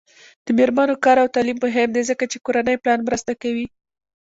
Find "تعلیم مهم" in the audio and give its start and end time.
1.35-1.89